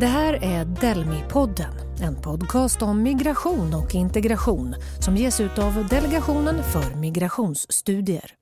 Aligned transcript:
Det 0.00 0.06
här 0.06 0.44
är 0.44 0.64
Delmi-podden, 0.64 2.02
en 2.02 2.22
podcast 2.22 2.82
om 2.82 3.02
migration 3.02 3.74
och 3.74 3.94
integration 3.94 4.74
som 5.00 5.16
ges 5.16 5.40
ut 5.40 5.58
av 5.58 5.88
Delegationen 5.88 6.62
för 6.64 6.96
migrationsstudier. 6.96 8.39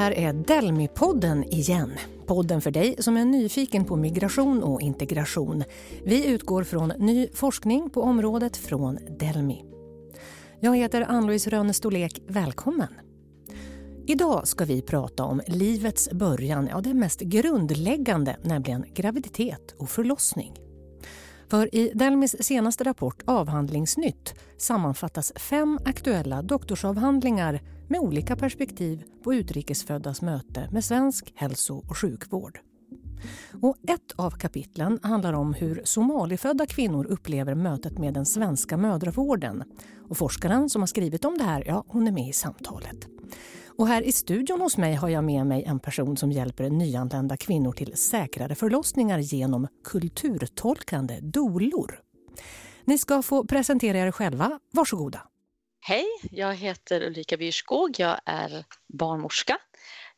Här 0.00 0.18
är 0.18 0.32
Delmi-podden 0.32 1.44
igen. 1.44 1.92
Podden 2.26 2.60
för 2.60 2.70
dig 2.70 2.96
som 2.98 3.16
är 3.16 3.24
nyfiken 3.24 3.84
på 3.84 3.96
migration 3.96 4.62
och 4.62 4.80
integration. 4.80 5.64
Vi 6.04 6.26
utgår 6.26 6.64
från 6.64 6.88
ny 6.88 7.28
forskning 7.34 7.90
på 7.90 8.02
området 8.02 8.56
från 8.56 8.98
Delmi. 9.18 9.64
Jag 10.60 10.76
heter 10.76 11.06
Ann-Louise 11.08 11.50
Rönne-Stolek. 11.50 12.22
Välkommen! 12.26 12.88
Idag 14.06 14.48
ska 14.48 14.64
vi 14.64 14.82
prata 14.82 15.24
om 15.24 15.40
livets 15.46 16.10
början, 16.12 16.68
ja 16.70 16.80
det 16.80 16.94
mest 16.94 17.20
grundläggande, 17.20 18.36
nämligen 18.42 18.84
graviditet 18.94 19.74
och 19.78 19.90
förlossning. 19.90 20.54
För 21.50 21.74
i 21.74 21.92
Delmis 21.94 22.46
senaste 22.46 22.84
rapport 22.84 23.22
Avhandlingsnytt 23.24 24.34
sammanfattas 24.58 25.32
fem 25.36 25.78
aktuella 25.84 26.42
doktorsavhandlingar 26.42 27.60
med 27.90 28.00
olika 28.00 28.36
perspektiv 28.36 29.04
på 29.24 29.34
utrikesföddas 29.34 30.22
möte 30.22 30.68
med 30.72 30.84
svensk 30.84 31.32
hälso 31.36 31.82
och 31.88 31.98
sjukvård. 31.98 32.58
Och 33.62 33.76
ett 33.88 34.12
av 34.16 34.30
kapitlen 34.30 34.98
handlar 35.02 35.32
om 35.32 35.54
hur 35.54 35.80
somalifödda 35.84 36.66
kvinnor 36.66 37.06
upplever 37.06 37.54
mötet 37.54 37.98
med 37.98 38.14
den 38.14 38.26
svenska 38.26 38.76
mödravården. 38.76 39.64
Och 40.08 40.18
forskaren 40.18 40.70
som 40.70 40.82
har 40.82 40.86
skrivit 40.86 41.24
om 41.24 41.38
det 41.38 41.44
här, 41.44 41.64
ja, 41.66 41.84
hon 41.88 42.06
är 42.06 42.12
med 42.12 42.28
i 42.28 42.32
samtalet. 42.32 43.08
Och 43.78 43.88
här 43.88 44.02
i 44.02 44.12
studion 44.12 44.60
hos 44.60 44.76
mig 44.76 44.94
har 44.94 45.08
jag 45.08 45.24
med 45.24 45.46
mig 45.46 45.64
en 45.64 45.78
person 45.78 46.16
som 46.16 46.32
hjälper 46.32 46.70
nyanlända 46.70 47.36
kvinnor 47.36 47.72
till 47.72 47.96
säkrare 47.96 48.54
förlossningar 48.54 49.18
genom 49.18 49.68
kulturtolkande 49.84 51.20
dolor. 51.20 52.00
Ni 52.84 52.98
ska 52.98 53.22
få 53.22 53.44
presentera 53.44 53.98
er 53.98 54.10
själva. 54.10 54.58
Varsågoda. 54.72 55.20
Hej, 55.82 56.06
jag 56.30 56.54
heter 56.54 57.02
Ulrika 57.02 57.36
Byrskog. 57.36 57.94
Jag 57.98 58.20
är 58.24 58.64
barnmorska. 58.86 59.58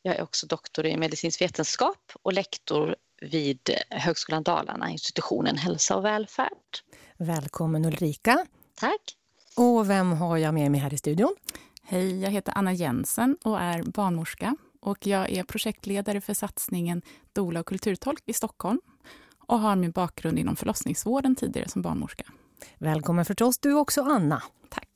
Jag 0.01 0.15
är 0.15 0.21
också 0.21 0.47
doktor 0.47 0.85
i 0.85 0.97
medicinsk 0.97 1.41
vetenskap 1.41 2.11
och 2.23 2.33
lektor 2.33 2.95
vid 3.21 3.69
Högskolan 3.89 4.43
Dalarna, 4.43 4.89
institutionen 4.89 5.57
Hälsa 5.57 5.95
och 5.95 6.05
välfärd. 6.05 6.57
Välkommen 7.17 7.85
Ulrika. 7.85 8.45
Tack. 8.75 9.01
Och 9.57 9.89
vem 9.89 10.11
har 10.11 10.37
jag 10.37 10.53
med 10.53 10.71
mig 10.71 10.79
här 10.79 10.93
i 10.93 10.97
studion? 10.97 11.35
Hej, 11.83 12.21
jag 12.21 12.29
heter 12.29 12.53
Anna 12.55 12.73
Jensen 12.73 13.37
och 13.43 13.61
är 13.61 13.83
barnmorska. 13.83 14.55
Och 14.79 15.07
jag 15.07 15.29
är 15.29 15.43
projektledare 15.43 16.21
för 16.21 16.33
satsningen 16.33 17.01
Dola 17.33 17.59
och 17.59 17.65
kulturtolk 17.65 18.23
i 18.25 18.33
Stockholm 18.33 18.81
och 19.47 19.59
har 19.59 19.75
min 19.75 19.91
bakgrund 19.91 20.39
inom 20.39 20.55
förlossningsvården 20.55 21.35
tidigare 21.35 21.69
som 21.69 21.81
barnmorska. 21.81 22.23
Välkommen 22.77 23.25
förstås 23.25 23.59
du 23.59 23.73
också, 23.73 24.01
Anna. 24.01 24.43
Tack. 24.69 24.87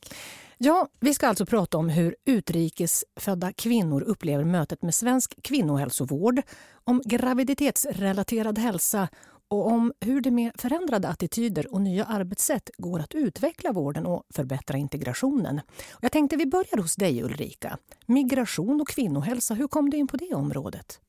Ja, 0.60 0.88
vi 1.00 1.14
ska 1.14 1.28
alltså 1.28 1.46
prata 1.46 1.78
om 1.78 1.90
hur 1.90 2.16
utrikesfödda 2.26 3.54
kvinnor 3.54 4.02
upplever 4.02 4.44
mötet 4.44 4.82
med 4.82 4.96
svensk 4.96 5.44
kvinnohälsovård, 5.44 6.42
om 6.84 7.02
graviditetsrelaterad 7.06 8.58
hälsa 8.58 9.08
och 9.48 9.68
om 9.68 9.94
hur 10.00 10.22
det 10.22 10.32
med 10.32 10.52
förändrade 10.56 11.08
attityder 11.08 11.74
och 11.74 11.82
nya 11.82 12.06
arbetssätt 12.06 12.70
går 12.78 13.00
att 13.00 13.16
utveckla 13.16 13.72
vården 13.72 14.06
och 14.06 14.24
förbättra 14.36 14.78
integrationen. 14.78 15.62
Jag 16.02 16.12
tänkte 16.12 16.36
vi 16.36 16.46
börjar 16.46 16.82
hos 16.82 16.96
dig 16.96 17.24
Ulrika. 17.24 17.78
Migration 18.06 18.82
och 18.82 18.88
kvinnohälsa, 18.88 19.54
hur 19.54 19.68
kom 19.68 19.90
du 19.90 19.98
in 19.98 20.08
på 20.08 20.18
det 20.18 20.34
området? 20.36 21.00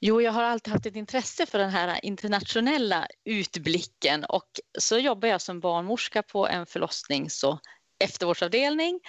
Jo, 0.00 0.20
jag 0.20 0.32
har 0.32 0.42
alltid 0.42 0.72
haft 0.72 0.86
ett 0.86 0.96
intresse 0.96 1.46
för 1.46 1.58
den 1.58 1.70
här 1.70 2.04
internationella 2.04 3.06
utblicken 3.24 4.24
och 4.24 4.48
så 4.78 4.98
jobbar 4.98 5.28
jag 5.28 5.40
som 5.40 5.60
barnmorska 5.60 6.22
på 6.22 6.48
en 6.48 6.66
förlossnings 6.66 7.44
och 7.44 7.60
eftervårdsavdelning 8.00 9.00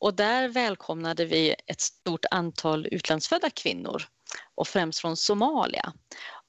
och 0.00 0.14
där 0.14 0.48
välkomnade 0.48 1.24
vi 1.24 1.54
ett 1.66 1.80
stort 1.80 2.24
antal 2.30 2.86
utlandsfödda 2.90 3.50
kvinnor 3.50 4.02
och 4.54 4.68
främst 4.68 5.00
från 5.00 5.16
Somalia. 5.16 5.92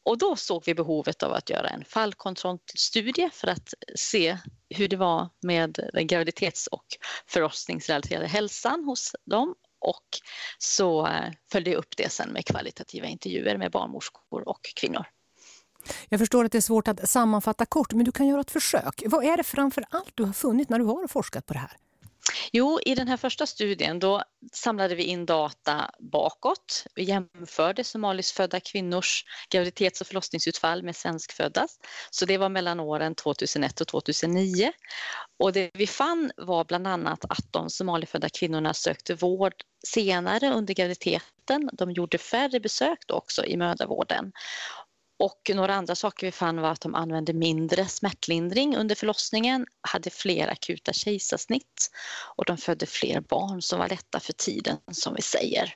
Och 0.06 0.18
då 0.18 0.36
såg 0.36 0.64
vi 0.66 0.76
behovet 0.76 1.24
av 1.24 1.34
att 1.34 1.50
göra 1.50 1.68
en 1.68 1.86
fallkontrollstudie 1.86 3.30
för 3.34 3.48
att 3.48 3.74
se 3.96 4.38
hur 4.70 4.88
det 4.88 4.98
var 4.98 5.30
med 5.42 5.90
den 5.94 6.08
graviditets 6.08 6.68
och 6.68 6.86
förlossningsrelaterade 7.28 8.28
hälsan 8.28 8.84
hos 8.84 9.16
dem 9.26 9.56
och 9.80 10.06
så 10.58 11.08
eh, 11.08 11.32
följde 11.52 11.72
jag 11.72 11.78
upp 11.78 11.98
det 11.98 12.10
sen 12.10 12.30
med 12.30 12.46
kvalitativa 12.46 13.08
intervjuer 13.08 13.58
med 13.58 13.72
barnmorskor 13.72 14.50
och 14.50 14.62
kvinnor. 14.76 15.06
Jag 16.10 16.20
förstår 16.20 16.46
att 16.46 16.52
det 16.52 16.58
är 16.58 16.62
svårt 16.62 16.88
att 16.88 17.10
sammanfatta 17.10 17.66
kort, 17.66 17.94
men 17.94 18.06
du 18.06 18.12
kan 18.12 18.28
göra 18.28 18.42
ett 18.42 18.52
försök. 18.52 19.04
Vad 19.06 19.26
är 19.26 19.38
det 19.38 19.44
framför 19.44 19.84
allt 19.90 20.12
du 20.16 20.24
har 20.24 20.34
funnit 20.34 20.70
när 20.70 20.80
du 20.80 20.86
har 20.86 21.08
forskat 21.08 21.46
på 21.46 21.54
det 21.54 21.60
här? 21.60 21.78
Jo, 22.52 22.80
i 22.86 22.96
den 22.96 23.08
här 23.08 23.18
första 23.18 23.46
studien 23.46 24.00
då 24.00 24.24
samlade 24.52 24.96
vi 24.96 25.04
in 25.04 25.26
data 25.26 25.92
bakåt. 26.00 26.86
Vi 26.96 27.04
jämförde 27.04 27.84
somaliskfödda 27.84 28.60
kvinnors 28.60 29.26
graviditets 29.50 30.02
och 30.02 30.08
förlossningsutfall 30.08 30.84
med 30.84 30.96
svenskföddas. 30.96 31.80
Så 32.12 32.26
det 32.26 32.38
var 32.38 32.50
mellan 32.50 32.80
åren 32.80 33.16
2001 33.16 33.82
och 33.82 33.88
2009. 33.88 34.72
Och 35.40 35.54
det 35.54 35.72
vi 35.74 35.88
fann 35.88 36.32
var 36.38 36.66
bland 36.66 36.88
annat 36.88 37.26
att 37.30 37.52
de 37.52 37.70
somalifödda 37.70 38.30
kvinnorna 38.30 38.74
sökte 38.74 39.16
vård 39.16 39.54
senare 39.88 40.54
under 40.54 40.74
graviditeten. 40.74 41.70
De 41.74 41.92
gjorde 41.92 42.18
färre 42.18 42.60
besök 42.60 43.00
då 43.08 43.14
också 43.14 43.46
i 43.46 43.58
mödravården. 43.58 44.32
Och 45.20 45.52
några 45.56 45.76
andra 45.76 45.96
saker 45.96 46.28
vi 46.28 46.32
fann 46.32 46.62
var 46.62 46.72
att 46.72 46.82
de 46.82 46.96
använde 46.96 47.34
mindre 47.34 47.86
smärtlindring 47.86 48.76
under 48.76 48.96
förlossningen, 48.96 49.66
hade 49.82 50.10
fler 50.10 50.48
akuta 50.48 50.94
kejsarsnitt 50.94 51.92
och 52.36 52.46
de 52.46 52.58
födde 52.58 52.86
fler 52.86 53.22
barn 53.22 53.62
som 53.62 53.80
var 53.80 53.90
lätta 53.90 54.20
för 54.20 54.34
tiden 54.34 54.78
som 54.92 55.16
vi 55.16 55.22
säger. 55.22 55.74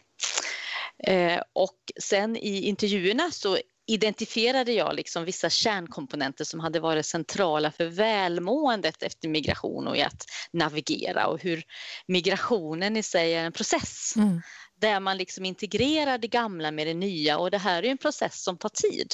Eh, 1.04 1.42
och 1.54 1.78
sen 2.02 2.38
i 2.38 2.62
intervjuerna 2.62 3.32
så 3.32 3.58
identifierade 3.88 4.72
jag 4.72 4.96
liksom 4.96 5.26
vissa 5.26 5.50
kärnkomponenter 5.50 6.46
som 6.46 6.60
hade 6.60 6.80
varit 6.80 7.06
centrala 7.06 7.72
för 7.72 7.86
välmåendet 7.86 9.04
efter 9.04 9.28
migration 9.28 9.88
och 9.88 9.98
i 9.98 10.02
att 10.02 10.26
navigera 10.54 11.28
och 11.28 11.42
hur 11.42 11.64
migrationen 12.08 12.98
i 12.98 13.04
sig 13.04 13.34
är 13.34 13.46
en 13.46 13.52
process. 13.52 14.14
Mm. 14.16 14.42
Där 14.82 15.00
man 15.00 15.18
liksom 15.18 15.46
integrerar 15.46 16.18
det 16.18 16.28
gamla 16.28 16.72
med 16.72 16.88
det 16.88 16.94
nya 16.94 17.38
och 17.38 17.52
det 17.52 17.58
här 17.58 17.86
är 17.86 17.90
en 17.90 17.98
process 17.98 18.44
som 18.44 18.58
tar 18.58 18.70
tid. 18.70 19.14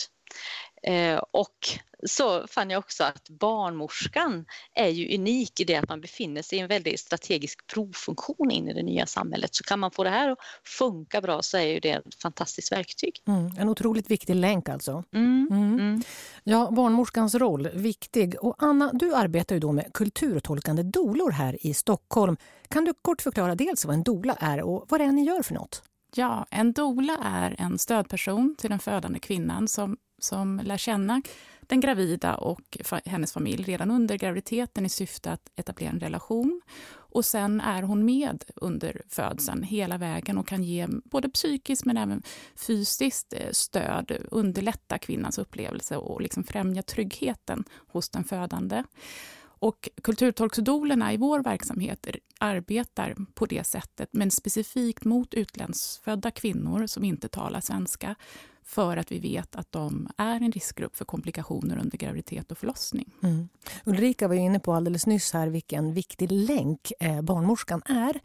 Eh, 0.84 1.22
och 1.32 1.80
så 2.08 2.48
fann 2.48 2.70
jag 2.70 2.80
också 2.80 3.04
att 3.04 3.30
barnmorskan 3.30 4.46
är 4.74 4.88
ju 4.88 5.16
unik 5.16 5.60
i 5.60 5.64
det 5.64 5.76
att 5.76 5.90
man 5.90 6.02
befinner 6.02 6.42
sig 6.42 6.58
i 6.58 6.62
en 6.62 6.68
väldigt 6.68 7.00
strategisk 7.00 7.68
provfunktion 7.68 8.52
in 8.52 8.68
i 8.68 8.74
det 8.74 8.84
nya 8.84 9.06
samhället. 9.06 9.56
Så 9.56 9.64
kan 9.64 9.80
man 9.80 9.92
få 9.92 10.04
det 10.04 10.10
här 10.10 10.30
att 10.30 10.38
funka 10.64 11.22
bra 11.22 11.42
så 11.42 11.58
är 11.58 11.64
ju 11.64 11.80
det 11.80 11.92
ett 11.92 12.22
fantastiskt 12.22 12.72
verktyg. 12.72 13.22
Mm, 13.28 13.52
en 13.58 13.70
otroligt 13.70 14.12
viktig 14.12 14.36
länk 14.36 14.70
alltså. 14.70 15.04
Mm, 15.14 15.48
mm. 15.52 15.74
mm. 15.74 16.02
Ja, 16.44 16.72
barnmorskans 16.72 17.36
roll, 17.36 17.70
viktig. 17.74 18.36
Och 18.44 18.56
Anna, 18.58 18.92
du 18.94 19.16
arbetar 19.16 19.56
ju 19.56 19.60
då 19.60 19.72
med 19.72 19.94
kulturtolkande 19.94 20.84
dolor 20.84 21.32
här 21.32 21.66
i 21.66 21.74
Stockholm. 21.74 22.38
Kan 22.68 22.86
du 22.86 22.94
kort 23.02 23.22
förklara 23.22 23.56
dels 23.56 23.86
vad 23.86 23.94
en 23.94 24.04
dola 24.04 24.38
är 24.40 24.62
och 24.62 24.86
vad 24.90 25.00
det 25.00 25.04
är 25.04 25.12
ni 25.12 25.24
gör 25.24 25.44
för 25.44 25.54
något? 25.54 25.84
Ja, 26.16 26.46
en 26.52 26.74
dola 26.74 27.18
är 27.24 27.56
en 27.60 27.80
stödperson 27.80 28.56
till 28.58 28.70
den 28.70 28.80
födande 28.80 29.20
kvinnan 29.20 29.68
som 29.68 29.98
som 30.20 30.62
lär 30.64 30.78
känna 30.78 31.22
den 31.70 31.80
gravida 31.80 32.36
och 32.36 32.78
hennes 33.06 33.34
familj 33.34 33.64
redan 33.64 33.92
under 33.92 34.18
graviditeten 34.18 34.86
i 34.86 34.90
syfte 34.90 35.32
att 35.32 35.52
etablera 35.56 35.92
en 35.92 36.00
relation. 36.00 36.62
Och 36.92 37.26
sen 37.26 37.62
är 37.62 37.82
hon 37.82 38.06
med 38.06 38.44
under 38.56 39.02
födseln 39.10 39.64
hela 39.64 39.98
vägen 39.98 40.38
och 40.38 40.48
kan 40.48 40.64
ge 40.64 40.88
både 41.04 41.30
psykiskt 41.30 41.86
men 41.86 41.98
även 41.98 42.24
fysiskt 42.56 43.34
eh, 43.34 43.52
stöd, 43.52 44.18
underlätta 44.32 44.98
kvinnans 44.98 45.38
upplevelse 45.38 45.98
och 45.98 46.22
liksom 46.22 46.44
främja 46.44 46.84
tryggheten 46.84 47.64
hos 47.88 48.10
den 48.10 48.24
födande. 48.24 48.84
Och 49.62 49.90
kulturtolksdolerna 50.04 51.14
i 51.14 51.18
vår 51.18 51.44
verksamhet 51.44 52.08
arbetar 52.38 53.16
på 53.34 53.46
det 53.46 53.64
sättet, 53.64 54.10
men 54.12 54.32
specifikt 54.32 55.06
mot 55.06 55.34
utlandsfödda 55.34 56.32
kvinnor 56.32 56.88
som 56.88 57.04
inte 57.04 57.28
talar 57.28 57.62
svenska 57.62 58.16
för 58.70 58.98
att 58.98 59.12
vi 59.12 59.20
vet 59.20 59.56
att 59.56 59.72
de 59.72 60.10
är 60.18 60.36
en 60.42 60.52
riskgrupp 60.52 60.96
för 60.96 61.06
komplikationer 61.06 61.78
under 61.78 61.98
graviditet 61.98 62.52
och 62.52 62.58
förlossning. 62.58 63.12
Mm. 63.24 63.50
Ulrika 63.86 64.28
var 64.28 64.36
inne 64.36 64.60
på 64.60 64.74
alldeles 64.74 65.08
nyss 65.08 65.34
här 65.34 65.48
vilken 65.48 65.94
viktig 65.94 66.32
länk 66.32 66.92
eh, 67.00 67.22
barnmorskan 67.22 67.82
är. 67.86 68.20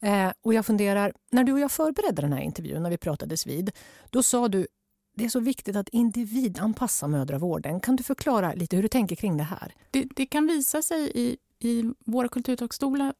Eh, 0.00 0.32
och 0.42 0.54
jag 0.54 0.66
funderar, 0.66 1.12
när 1.30 1.44
du 1.44 1.52
och 1.52 1.60
jag 1.60 1.72
förberedde 1.72 2.22
den 2.22 2.32
här 2.32 2.40
intervjun, 2.40 2.82
när 2.82 2.90
vi 2.90 2.98
pratades 2.98 3.46
vid, 3.46 3.70
då 4.10 4.22
sa 4.22 4.48
du 4.48 4.66
det 5.14 5.24
är 5.24 5.28
så 5.28 5.40
viktigt 5.40 5.76
att 5.76 5.88
individanpassa 5.88 7.08
mödravården. 7.08 7.80
Kan 7.80 7.96
du 7.96 8.02
förklara 8.02 8.54
lite 8.54 8.76
hur 8.76 8.82
du 8.82 8.88
tänker 8.88 9.16
kring 9.16 9.36
det 9.36 9.44
här? 9.44 9.74
Det, 9.90 10.04
det 10.16 10.26
kan 10.26 10.46
visa 10.46 10.82
sig 10.82 11.12
i, 11.14 11.36
i 11.58 11.94
våra 12.04 12.28
kulturtalksstolar 12.28 13.14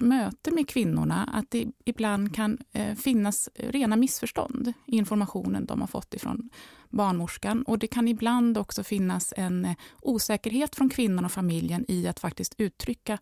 möte 0.00 0.50
med 0.50 0.68
kvinnorna 0.68 1.24
att 1.32 1.50
det 1.50 1.66
ibland 1.84 2.34
kan 2.34 2.58
eh, 2.72 2.94
finnas 2.94 3.48
rena 3.54 3.96
missförstånd 3.96 4.72
i 4.86 4.96
informationen 4.96 5.66
de 5.66 5.80
har 5.80 5.88
fått 5.88 6.14
ifrån 6.14 6.50
barnmorskan. 6.88 7.62
Och 7.62 7.78
det 7.78 7.86
kan 7.86 8.08
ibland 8.08 8.58
också 8.58 8.84
finnas 8.84 9.34
en 9.36 9.64
eh, 9.64 9.76
osäkerhet 10.02 10.76
från 10.76 10.88
kvinnan 10.88 11.24
och 11.24 11.32
familjen 11.32 11.84
i 11.88 12.08
att 12.08 12.20
faktiskt 12.20 12.54
uttrycka 12.58 13.18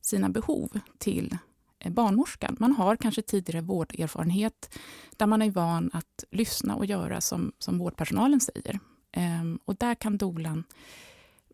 sina 0.00 0.28
behov 0.28 0.80
till 0.98 1.38
eh, 1.78 1.92
barnmorskan. 1.92 2.56
Man 2.60 2.72
har 2.72 2.96
kanske 2.96 3.22
tidigare 3.22 3.60
vårderfarenhet 3.60 4.78
där 5.16 5.26
man 5.26 5.42
är 5.42 5.50
van 5.50 5.90
att 5.92 6.24
lyssna 6.30 6.76
och 6.76 6.86
göra 6.86 7.20
som, 7.20 7.52
som 7.58 7.78
vårdpersonalen 7.78 8.40
säger. 8.40 8.80
Ehm, 9.12 9.58
och 9.64 9.76
där 9.76 9.94
kan 9.94 10.16
dolan 10.16 10.64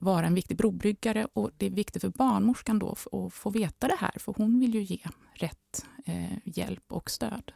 vara 0.02 0.26
en 0.26 0.34
viktig 0.34 0.56
brobryggare 0.56 1.26
och 1.32 1.50
det 1.56 1.66
är 1.66 1.70
viktigt 1.70 2.02
för 2.02 2.08
barnmorskan 2.08 2.78
då 2.78 2.96
att 3.12 3.34
få 3.34 3.50
veta 3.50 3.88
det 3.88 3.96
här 3.98 4.14
för 4.16 4.34
hon 4.36 4.60
vill 4.60 4.74
ju 4.74 4.82
ge 4.82 5.00
rätt 5.34 5.86
eh, 6.04 6.38
hjälp 6.44 6.92
och 6.92 7.10
stöd. 7.10 7.52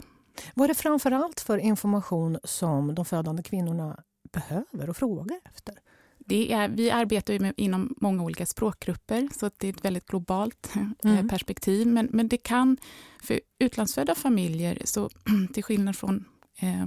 Vad 0.54 0.64
är 0.64 0.68
det 0.68 0.74
framför 0.74 1.10
allt 1.10 1.40
för 1.40 1.58
information 1.58 2.38
som 2.44 2.94
de 2.94 3.04
födande 3.04 3.42
kvinnorna 3.42 4.02
behöver 4.32 4.90
och 4.90 4.96
frågar 4.96 5.40
efter? 5.44 5.74
Det 6.18 6.52
är, 6.52 6.68
vi 6.68 6.90
arbetar 6.90 7.32
ju 7.32 7.40
med, 7.40 7.54
inom 7.56 7.94
många 8.00 8.22
olika 8.22 8.46
språkgrupper 8.46 9.28
så 9.32 9.50
det 9.56 9.68
är 9.68 9.72
ett 9.72 9.84
väldigt 9.84 10.06
globalt 10.06 10.72
eh, 10.76 11.10
mm. 11.10 11.28
perspektiv. 11.28 11.86
Men, 11.86 12.08
men 12.12 12.28
det 12.28 12.36
kan 12.36 12.76
för 13.22 13.40
utlandsfödda 13.58 14.14
familjer, 14.14 14.82
så 14.84 15.10
till 15.52 15.64
skillnad 15.64 15.96
från 15.96 16.24
eh, 16.60 16.86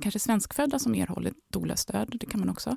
kanske 0.00 0.18
svenskfödda 0.18 0.78
som 0.78 0.94
erhåller 0.94 1.32
doula-stöd, 1.52 2.16
det 2.20 2.26
kan 2.26 2.40
man 2.40 2.48
också, 2.48 2.76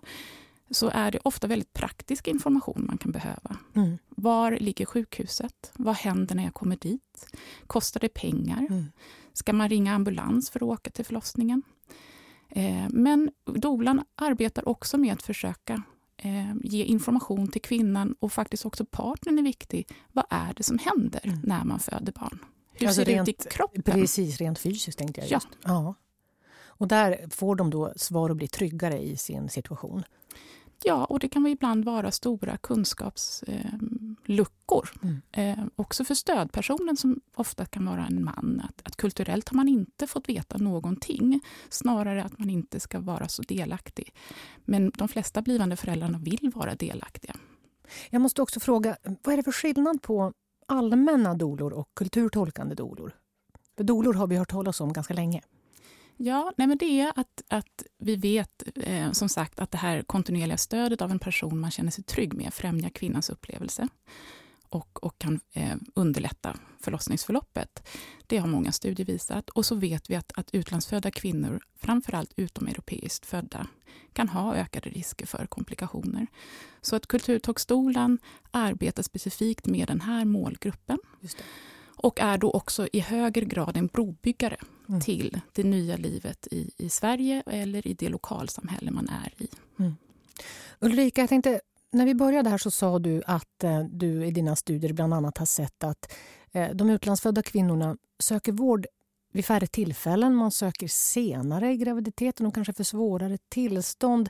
så 0.74 0.90
är 0.94 1.12
det 1.12 1.20
ofta 1.24 1.48
väldigt 1.48 1.74
praktisk 1.74 2.28
information 2.28 2.86
man 2.88 2.98
kan 2.98 3.12
behöva. 3.12 3.58
Mm. 3.74 3.98
Var 4.10 4.52
ligger 4.52 4.86
sjukhuset? 4.86 5.72
Vad 5.74 5.96
händer 5.96 6.36
när 6.36 6.44
jag 6.44 6.54
kommer 6.54 6.76
dit? 6.76 7.28
Kostar 7.68 8.00
det 8.00 8.10
pengar? 8.10 8.68
Mm. 8.70 8.86
Ska 9.34 9.54
man 9.54 9.70
ringa 9.70 9.96
ambulans 9.96 10.50
för 10.50 10.60
att 10.60 10.64
åka 10.64 10.90
till 10.90 11.06
förlossningen? 11.06 11.64
Eh, 12.50 12.86
men 12.90 13.32
dolan 13.46 14.04
arbetar 14.16 14.70
också 14.70 14.98
med 14.98 15.14
att 15.14 15.24
försöka 15.24 15.84
eh, 16.18 16.54
ge 16.64 16.84
information 16.84 17.48
till 17.48 17.62
kvinnan 17.62 18.16
och 18.20 18.34
faktiskt 18.34 18.66
också 18.66 18.86
partnern 18.86 19.40
är 19.40 19.44
viktig. 19.44 19.88
Vad 20.12 20.26
är 20.30 20.54
det 20.54 20.64
som 20.64 20.80
händer 20.80 21.22
mm. 21.24 21.40
när 21.44 21.66
man 21.66 21.80
föder 21.80 22.12
barn? 22.12 22.40
Hur 22.74 22.88
alltså 22.88 23.06
ser 23.06 23.06
det 23.06 23.22
ut 23.22 23.30
i 23.30 23.50
kroppen? 23.50 23.84
Precis, 23.84 24.38
rent 24.38 24.60
fysiskt 24.60 24.98
tänkte 24.98 25.22
jag 25.22 25.30
just. 25.30 25.48
Ja. 25.52 25.70
ja. 25.70 25.96
Och 26.76 26.88
där 26.88 27.28
får 27.30 27.56
de 27.56 27.70
då 27.70 27.94
svar 27.96 28.30
och 28.30 28.36
blir 28.36 28.48
tryggare 28.48 29.00
i 29.00 29.18
sin 29.18 29.50
situation. 29.50 30.04
Ja, 30.86 31.06
och 31.06 31.20
det 31.20 31.28
kan 31.28 31.48
ibland 31.48 31.86
vara 31.86 32.12
stora 32.12 32.58
kunskapsluckor. 32.58 34.90
Eh, 35.02 35.10
mm. 35.10 35.22
eh, 35.32 35.58
också 35.76 36.06
för 36.06 36.16
stödpersonen 36.16 36.98
som 36.98 37.22
ofta 37.36 37.66
kan 37.66 37.86
vara 37.86 38.06
en 38.06 38.24
man. 38.24 38.62
Att, 38.70 38.88
att, 38.88 38.96
kulturellt 38.96 39.50
har 39.50 39.56
man 39.56 39.68
inte 39.68 40.08
fått 40.08 40.30
veta 40.30 40.58
någonting. 40.58 41.42
Snarare 41.70 42.24
att 42.24 42.40
man 42.40 42.50
inte 42.50 42.80
ska 42.80 43.00
vara 43.00 43.28
så 43.28 43.42
delaktig. 43.42 44.14
Men 44.66 44.92
de 44.98 45.08
flesta 45.08 45.42
blivande 45.42 45.76
föräldrarna 45.76 46.18
vill 46.18 46.52
vara 46.56 46.76
delaktiga. 46.76 47.36
Jag 48.10 48.22
måste 48.22 48.42
också 48.42 48.60
fråga, 48.60 48.98
vad 49.04 49.34
är 49.34 49.38
det 49.38 49.44
för 49.44 49.52
skillnad 49.52 50.02
på 50.02 50.34
allmänna 50.68 51.34
dolor 51.34 51.74
och 51.74 51.90
kulturtolkande 51.94 52.76
dolor? 52.76 53.16
För 53.78 53.84
dolor 53.84 54.14
har 54.14 54.28
vi 54.28 54.38
hört 54.38 54.52
talas 54.52 54.82
om 54.82 54.94
ganska 54.94 55.14
länge. 55.14 55.42
Ja, 56.18 56.54
nej 56.58 56.68
men 56.68 56.78
det 56.78 57.00
är 57.00 57.12
att, 57.16 57.44
att 57.48 57.84
vi 57.98 58.16
vet 58.16 58.64
eh, 58.76 59.12
som 59.12 59.30
sagt 59.30 59.60
att 59.60 59.72
det 59.72 59.78
här 59.78 60.02
kontinuerliga 60.02 60.58
stödet 60.58 61.02
av 61.02 61.12
en 61.12 61.20
person 61.20 61.60
man 61.60 61.72
känner 61.72 61.92
sig 61.92 62.04
trygg 62.04 62.34
med 62.34 62.54
främjar 62.54 62.90
kvinnans 62.90 63.30
upplevelse 63.30 63.88
och, 64.74 65.04
och 65.04 65.20
kan 65.20 65.40
eh, 65.54 65.76
underlätta 65.96 66.58
förlossningsförloppet. 66.80 67.90
Det 68.28 68.38
har 68.38 68.48
många 68.48 68.72
studier 68.72 69.06
visat. 69.06 69.50
Och 69.50 69.66
så 69.66 69.76
vet 69.76 70.10
vi 70.10 70.16
att, 70.16 70.32
att 70.36 70.54
utlandsfödda 70.54 71.12
kvinnor, 71.12 71.60
framförallt 71.76 72.34
utomeuropeiskt 72.36 73.26
födda, 73.26 73.68
kan 74.14 74.30
ha 74.30 74.56
ökade 74.56 74.90
risker 74.90 75.26
för 75.26 75.46
komplikationer. 75.46 76.28
Så 76.82 76.96
att 76.96 77.08
Kulturtolkstolen 77.08 78.20
arbetar 78.52 79.04
specifikt 79.04 79.68
med 79.68 79.88
den 79.88 80.02
här 80.02 80.26
målgruppen. 80.26 80.98
Och 81.96 82.20
är 82.20 82.38
då 82.38 82.52
också 82.52 82.88
i 82.94 83.00
högre 83.00 83.46
grad 83.46 83.78
en 83.78 83.88
brobyggare 83.88 84.58
mm. 84.90 85.02
till 85.02 85.42
det 85.54 85.64
nya 85.64 85.98
livet 85.98 86.48
i, 86.52 86.72
i 86.78 86.90
Sverige 86.90 87.44
eller 87.46 87.88
i 87.88 87.94
det 87.94 88.10
lokalsamhälle 88.10 88.92
man 88.92 89.10
är 89.10 89.44
i. 89.44 89.48
Mm. 89.80 89.96
Ulrika, 90.80 91.22
jag 91.22 91.30
tänkte, 91.30 91.62
när 91.92 92.06
vi 92.06 92.16
började 92.16 92.50
här 92.50 92.58
så 92.58 92.72
sa 92.72 93.00
du 93.00 93.22
att 93.26 93.64
eh, 93.64 93.80
du 93.80 94.26
i 94.26 94.32
dina 94.32 94.56
studier 94.56 94.94
bland 94.94 95.14
annat 95.14 95.38
har 95.38 95.46
sett 95.46 95.84
att 95.84 96.14
eh, 96.52 96.70
de 96.70 96.90
utlandsfödda 96.90 97.42
kvinnorna 97.42 97.98
söker 98.20 98.52
vård 98.52 98.86
vid 99.32 99.46
färre 99.46 99.68
tillfällen. 99.68 100.36
Man 100.36 100.52
söker 100.52 100.88
senare 100.88 101.72
i 101.72 101.78
graviditeten 101.78 102.46
och 102.46 102.54
kanske 102.54 102.74
för 102.74 102.84
svårare 102.84 103.38
tillstånd. 103.50 104.30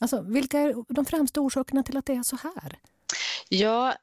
Alltså, 0.00 0.20
vilka 0.20 0.58
är 0.60 0.74
de 0.88 1.04
främsta 1.04 1.40
orsakerna 1.40 1.82
till 1.82 1.96
att 1.96 2.06
det 2.06 2.14
är 2.14 2.22
så 2.22 2.36
här? 2.36 2.78
Ja, 3.48 3.94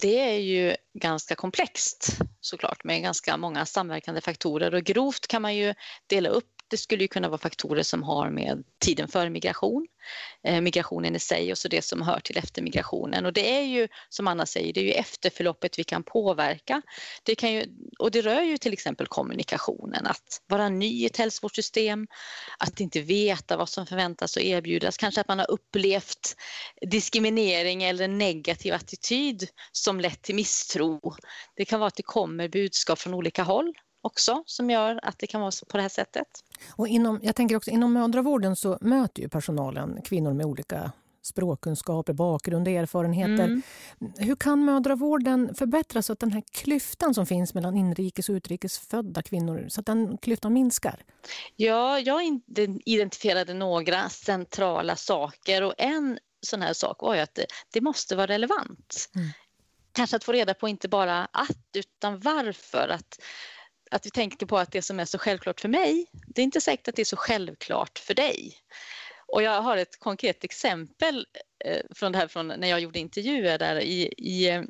det 0.00 0.20
är 0.20 0.38
ju 0.38 0.76
ganska 0.94 1.34
komplext 1.34 2.18
såklart 2.40 2.84
med 2.84 3.02
ganska 3.02 3.36
många 3.36 3.66
samverkande 3.66 4.20
faktorer. 4.20 4.74
Och 4.74 4.82
grovt 4.82 5.26
kan 5.26 5.42
man 5.42 5.56
ju 5.56 5.74
dela 6.06 6.28
upp 6.28 6.53
det 6.68 6.76
skulle 6.76 7.04
ju 7.04 7.08
kunna 7.08 7.28
vara 7.28 7.38
faktorer 7.38 7.82
som 7.82 8.02
har 8.02 8.30
med 8.30 8.64
tiden 8.80 9.08
före 9.08 9.30
migration, 9.30 9.86
eh, 10.44 10.60
migrationen 10.60 11.16
i 11.16 11.18
sig 11.18 11.52
och 11.52 11.58
så 11.58 11.68
det 11.68 11.82
som 11.82 12.02
hör 12.02 12.20
till 12.20 12.38
efter 12.38 12.62
migrationen. 12.62 13.26
Och 13.26 13.32
det 13.32 13.56
är 13.56 13.62
ju, 13.62 13.88
som 14.08 14.28
Anna 14.28 14.46
säger, 14.46 14.72
det 14.72 14.80
är 14.80 14.84
ju 14.84 14.92
efterförloppet 14.92 15.78
vi 15.78 15.84
kan 15.84 16.02
påverka. 16.02 16.82
Det 17.22 17.34
kan 17.34 17.52
ju, 17.52 17.66
och 17.98 18.10
det 18.10 18.20
rör 18.20 18.42
ju 18.42 18.58
till 18.58 18.72
exempel 18.72 19.06
kommunikationen, 19.06 20.06
att 20.06 20.42
vara 20.46 20.68
ny 20.68 21.02
i 21.02 21.06
ett 21.06 21.16
hälsovårdssystem, 21.16 22.06
att 22.58 22.80
inte 22.80 23.00
veta 23.00 23.56
vad 23.56 23.68
som 23.68 23.86
förväntas 23.86 24.36
och 24.36 24.42
erbjudas, 24.42 24.96
kanske 24.96 25.20
att 25.20 25.28
man 25.28 25.38
har 25.38 25.50
upplevt 25.50 26.36
diskriminering 26.90 27.82
eller 27.82 28.08
negativ 28.08 28.74
attityd 28.74 29.48
som 29.72 30.00
lett 30.00 30.22
till 30.22 30.34
misstro. 30.34 31.14
Det 31.56 31.64
kan 31.64 31.80
vara 31.80 31.88
att 31.88 31.96
det 31.96 32.02
kommer 32.02 32.48
budskap 32.48 32.98
från 32.98 33.14
olika 33.14 33.42
håll 33.42 33.74
också 34.04 34.42
som 34.46 34.70
gör 34.70 35.00
att 35.02 35.18
det 35.18 35.26
kan 35.26 35.40
vara 35.40 35.52
på 35.68 35.76
det 35.76 35.82
här 35.82 35.88
sättet. 35.88 36.28
Och 36.70 36.88
inom, 36.88 37.20
jag 37.22 37.36
tänker 37.36 37.56
också 37.56 37.70
inom 37.70 37.92
mödravården 37.92 38.56
så 38.56 38.78
möter 38.80 39.22
ju 39.22 39.28
personalen 39.28 40.02
kvinnor 40.02 40.32
med 40.32 40.46
olika 40.46 40.92
språkkunskaper, 41.22 42.12
bakgrund 42.12 42.68
och 42.68 42.74
erfarenheter. 42.74 43.44
Mm. 43.44 43.62
Hur 44.18 44.36
kan 44.36 44.64
mödravården 44.64 45.54
förbättras 45.54 46.06
så 46.06 46.12
att 46.12 46.18
den 46.18 46.32
här 46.32 46.42
klyftan 46.52 47.14
som 47.14 47.26
finns 47.26 47.54
mellan 47.54 47.76
inrikes 47.76 48.28
och 48.28 48.32
utrikes 48.32 48.78
födda 48.78 49.22
kvinnor, 49.22 49.66
så 49.68 49.80
att 49.80 49.86
den 49.86 50.18
klyftan 50.18 50.52
minskar? 50.52 51.04
Ja, 51.56 52.00
jag 52.00 52.40
identifierade 52.84 53.54
några 53.54 54.08
centrala 54.08 54.96
saker 54.96 55.62
och 55.62 55.74
en 55.78 56.18
sån 56.40 56.62
här 56.62 56.72
sak 56.72 57.02
var 57.02 57.14
ju 57.14 57.20
att 57.20 57.34
det, 57.34 57.46
det 57.72 57.80
måste 57.80 58.16
vara 58.16 58.26
relevant. 58.26 59.10
Mm. 59.14 59.28
Kanske 59.92 60.16
att 60.16 60.24
få 60.24 60.32
reda 60.32 60.54
på 60.54 60.68
inte 60.68 60.88
bara 60.88 61.28
att 61.32 61.66
utan 61.74 62.20
varför. 62.20 62.88
Att 62.88 63.18
att 63.94 64.06
vi 64.06 64.10
tänker 64.10 64.46
på 64.46 64.58
att 64.58 64.72
det 64.72 64.82
som 64.82 65.00
är 65.00 65.04
så 65.04 65.18
självklart 65.18 65.60
för 65.60 65.68
mig, 65.68 66.06
det 66.26 66.42
är 66.42 66.44
inte 66.44 66.60
säkert 66.60 66.88
att 66.88 66.96
det 66.96 67.02
är 67.02 67.04
så 67.04 67.16
självklart 67.16 67.98
för 67.98 68.14
dig. 68.14 68.56
Och 69.26 69.42
jag 69.42 69.62
har 69.62 69.76
ett 69.76 69.98
konkret 69.98 70.44
exempel 70.44 71.26
eh, 71.64 71.80
från 71.94 72.12
det 72.12 72.18
här 72.18 72.28
från 72.28 72.48
när 72.48 72.68
jag 72.68 72.80
gjorde 72.80 72.98
intervjuer 72.98 73.58
där 73.58 73.80
i, 73.80 74.14
i 74.18 74.50
eh, 74.50 74.62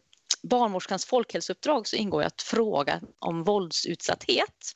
barnmorskans 0.42 1.04
folkhälsouppdrag 1.04 1.86
så 1.86 1.96
ingår 1.96 2.22
att 2.22 2.42
fråga 2.42 3.00
om 3.18 3.44
våldsutsatthet. 3.44 4.74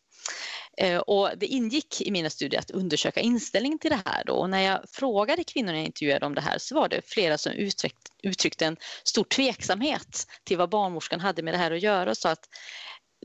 Eh, 0.76 0.99
och 0.99 1.31
det 1.37 1.47
ingick 1.47 2.00
i 2.00 2.11
mina 2.11 2.31
studier 2.31 2.61
att 2.61 2.71
undersöka 2.71 3.21
inställningen 3.21 3.78
till 3.78 3.90
det 3.90 4.02
här. 4.05 4.25
Då. 4.25 4.33
Och 4.33 4.50
när 4.50 4.61
jag 4.61 4.81
frågade 4.90 5.45
kvinnorna 5.45 5.78
jag 5.78 5.87
intervjuade 5.87 6.26
om 6.26 6.35
det 6.35 6.40
här 6.40 6.59
så 6.59 6.75
var 6.75 6.88
det 6.88 7.02
flera 7.05 7.38
som 7.38 7.52
uttryckt, 7.52 8.09
uttryckte 8.23 8.67
en 8.67 8.76
stor 9.05 9.25
tveksamhet 9.25 10.26
till 10.45 10.59
vad 10.59 10.71
barnmorskan 10.71 11.21
hade 11.21 11.43
med 11.43 11.55
det 11.55 11.59
här 11.59 11.71
att 11.71 11.83
göra 11.83 12.11
och 12.11 12.17
sa 12.17 12.31
att 12.31 12.49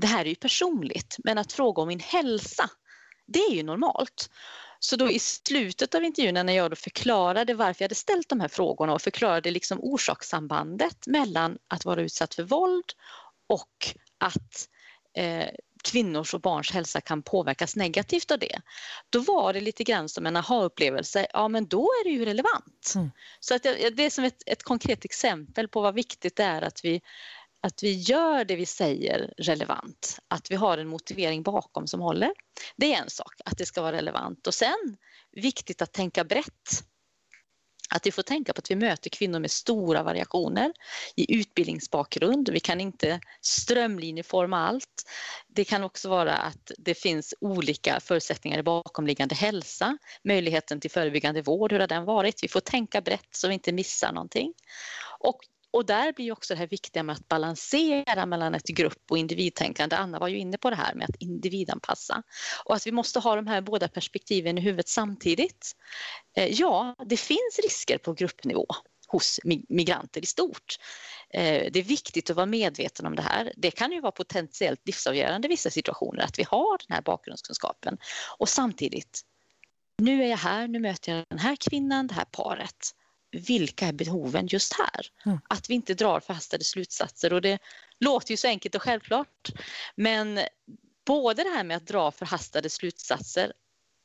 det 0.01 0.07
här 0.07 0.25
är 0.25 0.29
ju 0.29 0.35
personligt, 0.35 1.15
men 1.23 1.37
att 1.37 1.53
fråga 1.53 1.81
om 1.81 1.87
min 1.87 1.99
hälsa, 1.99 2.69
det 3.27 3.39
är 3.39 3.51
ju 3.51 3.63
normalt. 3.63 4.29
Så 4.79 4.95
då 4.95 5.11
i 5.11 5.19
slutet 5.19 5.95
av 5.95 6.03
intervjun 6.03 6.45
när 6.45 6.53
jag 6.53 6.71
då 6.71 6.75
förklarade 6.75 7.53
varför 7.53 7.83
jag 7.83 7.85
hade 7.85 7.95
ställt 7.95 8.29
de 8.29 8.39
här 8.39 8.47
frågorna 8.47 8.93
och 8.93 9.01
förklarade 9.01 9.51
liksom 9.51 9.79
orsakssambandet 9.81 11.07
mellan 11.07 11.57
att 11.67 11.85
vara 11.85 12.01
utsatt 12.01 12.33
för 12.33 12.43
våld 12.43 12.85
och 13.47 13.95
att 14.17 14.69
eh, 15.17 15.49
kvinnors 15.83 16.33
och 16.33 16.41
barns 16.41 16.71
hälsa 16.71 17.01
kan 17.01 17.23
påverkas 17.23 17.75
negativt 17.75 18.31
av 18.31 18.39
det. 18.39 18.61
Då 19.09 19.19
var 19.19 19.53
det 19.53 19.61
lite 19.61 19.83
grann 19.83 20.09
som 20.09 20.25
en 20.25 20.35
aha-upplevelse, 20.35 21.27
ja 21.33 21.47
men 21.47 21.67
då 21.67 21.83
är 21.83 22.03
det 22.03 22.09
ju 22.09 22.25
relevant. 22.25 22.93
Mm. 22.95 23.11
Så 23.39 23.55
att 23.55 23.63
det 23.63 24.05
är 24.05 24.09
som 24.09 24.23
ett, 24.23 24.43
ett 24.45 24.63
konkret 24.63 25.05
exempel 25.05 25.67
på 25.67 25.81
vad 25.81 25.95
viktigt 25.95 26.35
det 26.35 26.43
är 26.43 26.61
att 26.61 26.85
vi 26.85 27.01
att 27.63 27.83
vi 27.83 27.91
gör 27.91 28.45
det 28.45 28.55
vi 28.55 28.65
säger 28.65 29.33
relevant, 29.37 30.19
att 30.27 30.51
vi 30.51 30.55
har 30.55 30.77
en 30.77 30.87
motivering 30.87 31.43
bakom 31.43 31.87
som 31.87 32.01
håller. 32.01 32.33
Det 32.75 32.93
är 32.93 33.01
en 33.01 33.09
sak, 33.09 33.33
att 33.45 33.57
det 33.57 33.65
ska 33.65 33.81
vara 33.81 33.95
relevant. 33.95 34.47
Och 34.47 34.53
sen 34.53 34.97
viktigt 35.31 35.81
att 35.81 35.93
tänka 35.93 36.23
brett. 36.23 36.83
Att 37.89 38.05
vi 38.05 38.11
får 38.11 38.23
tänka 38.23 38.53
på 38.53 38.59
att 38.59 38.71
vi 38.71 38.75
möter 38.75 39.09
kvinnor 39.09 39.39
med 39.39 39.51
stora 39.51 40.03
variationer 40.03 40.73
i 41.15 41.35
utbildningsbakgrund. 41.39 42.49
Vi 42.49 42.59
kan 42.59 42.81
inte 42.81 43.19
strömlinjeforma 43.41 44.67
allt. 44.67 45.09
Det 45.47 45.65
kan 45.65 45.83
också 45.83 46.09
vara 46.09 46.33
att 46.33 46.71
det 46.77 46.95
finns 46.95 47.33
olika 47.41 47.99
förutsättningar 47.99 48.59
i 48.59 48.63
bakomliggande 48.63 49.35
hälsa, 49.35 49.97
möjligheten 50.23 50.79
till 50.79 50.91
förebyggande 50.91 51.41
vård, 51.41 51.71
hur 51.71 51.79
har 51.79 51.87
den 51.87 52.05
varit? 52.05 52.43
Vi 52.43 52.47
får 52.47 52.59
tänka 52.59 53.01
brett 53.01 53.27
så 53.31 53.47
vi 53.47 53.53
inte 53.53 53.71
missar 53.71 54.11
någonting. 54.11 54.53
Och 55.19 55.39
och 55.73 55.85
där 55.85 56.13
blir 56.13 56.31
också 56.31 56.53
det 56.53 56.59
här 56.59 56.67
viktiga 56.67 57.03
med 57.03 57.13
att 57.13 57.27
balansera 57.27 58.25
mellan 58.25 58.55
ett 58.55 58.67
grupp 58.67 59.03
och 59.09 59.17
individtänkande. 59.17 59.95
Anna 59.95 60.19
var 60.19 60.27
ju 60.27 60.37
inne 60.37 60.57
på 60.57 60.69
det 60.69 60.75
här 60.75 60.95
med 60.95 61.09
att 61.09 61.15
individanpassa 61.19 62.23
och 62.65 62.75
att 62.75 62.87
vi 62.87 62.91
måste 62.91 63.19
ha 63.19 63.35
de 63.35 63.47
här 63.47 63.61
båda 63.61 63.87
perspektiven 63.87 64.57
i 64.57 64.61
huvudet 64.61 64.87
samtidigt. 64.87 65.75
Eh, 66.37 66.47
ja, 66.47 66.95
det 67.05 67.17
finns 67.17 67.59
risker 67.63 67.97
på 67.97 68.13
gruppnivå 68.13 68.67
hos 69.07 69.39
migranter 69.69 70.21
i 70.21 70.25
stort. 70.25 70.75
Eh, 71.29 71.71
det 71.71 71.79
är 71.79 71.83
viktigt 71.83 72.29
att 72.29 72.35
vara 72.35 72.45
medveten 72.45 73.05
om 73.05 73.15
det 73.15 73.21
här. 73.21 73.53
Det 73.57 73.71
kan 73.71 73.91
ju 73.91 74.01
vara 74.01 74.11
potentiellt 74.11 74.81
livsavgörande 74.85 75.47
i 75.47 75.49
vissa 75.49 75.69
situationer 75.69 76.23
att 76.23 76.39
vi 76.39 76.43
har 76.43 76.77
den 76.87 76.95
här 76.95 77.01
bakgrundskunskapen 77.01 77.97
och 78.37 78.49
samtidigt 78.49 79.21
nu 79.97 80.23
är 80.23 80.27
jag 80.27 80.37
här, 80.37 80.67
nu 80.67 80.79
möter 80.79 81.15
jag 81.15 81.25
den 81.29 81.39
här 81.39 81.55
kvinnan, 81.55 82.07
det 82.07 82.13
här 82.13 82.25
paret 82.25 82.93
vilka 83.33 83.87
är 83.87 83.93
behoven 83.93 84.47
just 84.47 84.73
här? 84.73 85.07
Mm. 85.25 85.39
Att 85.49 85.69
vi 85.69 85.73
inte 85.73 85.93
drar 85.93 86.19
förhastade 86.19 86.63
slutsatser 86.63 87.33
och 87.33 87.41
det 87.41 87.59
låter 87.99 88.31
ju 88.31 88.37
så 88.37 88.47
enkelt 88.47 88.75
och 88.75 88.81
självklart. 88.81 89.49
Men 89.95 90.39
både 91.05 91.43
det 91.43 91.49
här 91.49 91.63
med 91.63 91.77
att 91.77 91.87
dra 91.87 92.11
förhastade 92.11 92.69
slutsatser 92.69 93.53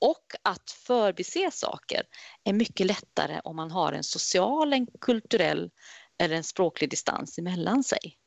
och 0.01 0.25
att 0.43 0.71
förbise 0.71 1.51
saker 1.53 2.03
är 2.45 2.53
mycket 2.53 2.87
lättare 2.87 3.41
om 3.45 3.57
man 3.57 3.71
har 3.71 3.93
en 3.93 4.05
social, 4.05 4.73
en 4.73 4.87
kulturell 5.01 5.71
eller 6.19 6.37
en 6.37 6.45
språklig 6.45 6.91
distans 6.91 7.39
emellan 7.39 7.85
sig. 7.85 8.19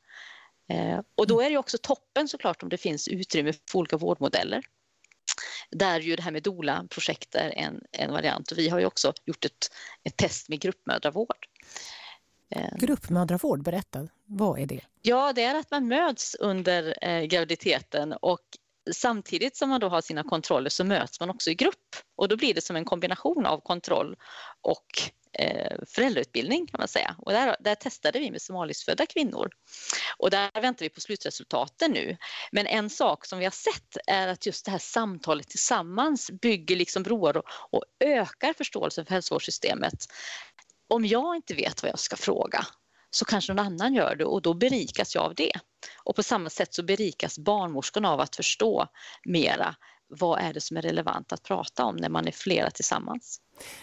Eh, 0.68 1.00
och 1.14 1.26
då 1.26 1.40
är 1.40 1.50
det 1.50 1.58
också 1.58 1.78
toppen 1.78 2.28
såklart 2.28 2.62
om 2.62 2.68
det 2.68 2.78
finns 2.78 3.08
utrymme 3.08 3.52
för 3.52 3.78
olika 3.78 3.96
vårdmodeller 3.96 4.62
där 5.72 6.00
ju 6.00 6.16
det 6.16 6.22
här 6.22 6.30
med 6.30 6.42
DOLA-projekt 6.42 7.34
är 7.34 7.58
en, 7.58 7.80
en 7.92 8.12
variant 8.12 8.50
och 8.50 8.58
vi 8.58 8.68
har 8.68 8.78
ju 8.78 8.86
också 8.86 9.12
gjort 9.24 9.44
ett, 9.44 9.70
ett 10.04 10.16
test 10.16 10.48
med 10.48 10.60
gruppmödravård. 10.60 11.46
Eh, 12.50 12.76
gruppmödravård, 12.78 13.62
berätta, 13.62 14.08
vad 14.24 14.58
är 14.58 14.66
det? 14.66 14.80
Ja, 15.02 15.32
det 15.32 15.42
är 15.42 15.54
att 15.54 15.70
man 15.70 15.88
möts 15.88 16.34
under 16.34 17.04
eh, 17.08 17.22
graviditeten 17.22 18.12
och 18.12 18.40
samtidigt 18.92 19.56
som 19.56 19.68
man 19.68 19.80
då 19.80 19.88
har 19.88 20.00
sina 20.00 20.22
kontroller 20.22 20.70
så 20.70 20.84
möts 20.84 21.20
man 21.20 21.30
också 21.30 21.50
i 21.50 21.54
grupp 21.54 21.96
och 22.16 22.28
då 22.28 22.36
blir 22.36 22.54
det 22.54 22.60
som 22.60 22.76
en 22.76 22.84
kombination 22.84 23.46
av 23.46 23.60
kontroll 23.60 24.16
och 24.60 24.86
eh, 25.38 25.76
föräldrautbildning 25.86 26.66
kan 26.66 26.78
man 26.78 26.88
säga. 26.88 27.16
Och 27.18 27.32
där, 27.32 27.56
där 27.60 27.74
testade 27.74 28.18
vi 28.18 28.30
med 28.30 28.42
somaliskfödda 28.42 29.06
kvinnor. 29.06 29.50
Och 30.16 30.30
där 30.30 30.60
väntar 30.60 30.84
vi 30.84 30.88
på 30.88 31.00
slutresultaten 31.00 31.90
nu. 31.90 32.16
Men 32.52 32.66
en 32.66 32.90
sak 32.90 33.26
som 33.26 33.38
vi 33.38 33.44
har 33.44 33.50
sett 33.50 33.96
är 34.06 34.28
att 34.28 34.46
just 34.46 34.64
det 34.64 34.70
här 34.70 34.78
samtalet 34.78 35.48
tillsammans 35.48 36.30
bygger 36.30 36.76
liksom 36.76 37.02
broar 37.02 37.36
och, 37.36 37.44
och 37.70 37.84
ökar 38.00 38.52
förståelsen 38.52 39.06
för 39.06 39.12
hälsovårdssystemet. 39.12 40.06
Om 40.88 41.04
jag 41.04 41.36
inte 41.36 41.54
vet 41.54 41.82
vad 41.82 41.92
jag 41.92 41.98
ska 41.98 42.16
fråga 42.16 42.66
så 43.10 43.24
kanske 43.24 43.52
någon 43.54 43.66
annan 43.66 43.94
gör 43.94 44.16
det 44.16 44.24
och 44.24 44.42
då 44.42 44.54
berikas 44.54 45.14
jag 45.14 45.24
av 45.24 45.34
det. 45.34 45.52
Och 46.04 46.16
på 46.16 46.22
samma 46.22 46.50
sätt 46.50 46.74
så 46.74 46.82
berikas 46.82 47.38
barnmorskorna 47.38 48.10
av 48.10 48.20
att 48.20 48.36
förstå 48.36 48.86
mera 49.24 49.76
vad 50.08 50.40
är 50.40 50.52
det 50.52 50.60
som 50.60 50.76
är 50.76 50.82
relevant 50.82 51.32
att 51.32 51.42
prata 51.42 51.84
om 51.84 51.96
när 51.96 52.08
man 52.08 52.28
är 52.28 52.32
flera 52.32 52.70
tillsammans. 52.70 53.40